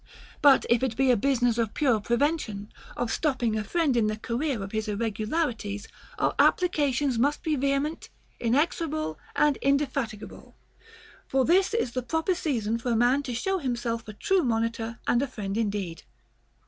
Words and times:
But 0.41 0.65
if 0.67 0.81
it 0.81 0.97
be 0.97 1.11
a 1.11 1.15
business 1.15 1.59
of 1.59 1.75
pure 1.75 1.99
prevention, 1.99 2.73
of 2.97 3.11
stopping 3.11 3.55
a 3.55 3.63
friend 3.63 3.95
in 3.95 4.07
the 4.07 4.17
career 4.17 4.63
of 4.63 4.71
his 4.71 4.87
irregularities, 4.87 5.87
our 6.17 6.33
applications 6.39 7.19
must 7.19 7.43
be 7.43 7.55
vehement, 7.55 8.09
inexor 8.41 8.85
able, 8.87 9.19
and 9.35 9.57
indefatigable; 9.57 10.55
for 11.27 11.45
this 11.45 11.75
is 11.75 11.91
the 11.91 12.01
proper 12.01 12.33
season 12.33 12.79
for 12.79 12.89
a 12.93 12.95
man 12.95 13.21
to 13.21 13.35
show 13.35 13.59
himself 13.59 14.07
a 14.07 14.13
true 14.13 14.41
monitor 14.41 14.97
and 15.05 15.21
a 15.21 15.27
friend 15.27 15.55
indeed. 15.55 16.01